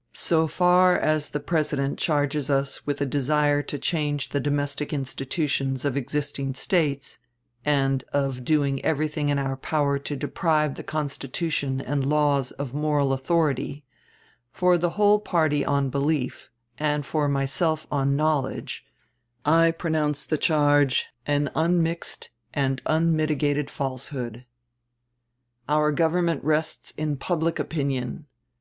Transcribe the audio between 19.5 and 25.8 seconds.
pronounce the charge an unmixed and unmitigated falsehood. Illinois "State Journal," December 16, 1856.